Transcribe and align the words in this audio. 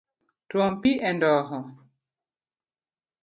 Twom 0.49 0.73
pi 0.81 0.91
e 1.09 1.11
ndoho. 1.15 1.59